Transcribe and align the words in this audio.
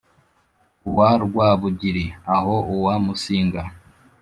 uwa 0.89 1.09
rwábugiri 1.23 2.05
aho 2.35 2.55
uwa 2.75 2.93
músinga 3.03 3.61